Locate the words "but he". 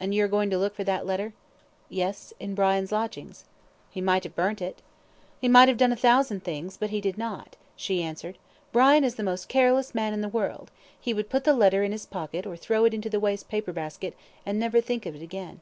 6.76-7.00